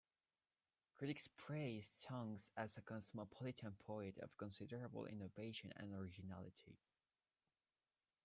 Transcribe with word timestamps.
Critics 0.97 1.27
praised 1.37 1.93
Tonks 1.99 2.49
as 2.57 2.75
a 2.75 2.81
cosmopolitan 2.81 3.75
poet 3.85 4.17
of 4.17 4.35
considerable 4.35 5.05
innovation 5.05 5.71
and 5.77 5.93
originality. 5.93 6.79